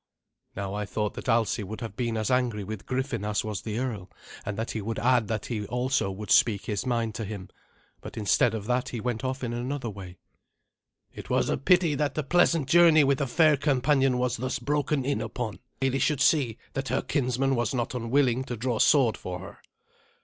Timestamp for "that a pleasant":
11.93-12.67